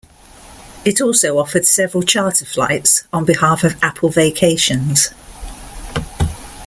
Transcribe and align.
It 0.83 0.99
also 0.99 1.37
offered 1.37 1.63
several 1.63 2.01
charter 2.01 2.43
flights, 2.45 3.03
on 3.13 3.23
behalf 3.23 3.63
of 3.63 3.75
Apple 3.83 4.09
Vacations. 4.09 5.09